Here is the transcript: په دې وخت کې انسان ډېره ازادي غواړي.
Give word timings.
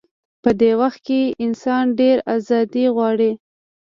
په 0.43 0.49
دې 0.59 0.71
وخت 0.81 0.99
کې 1.07 1.21
انسان 1.45 1.85
ډېره 1.99 2.21
ازادي 2.35 2.85
غواړي. 2.95 3.31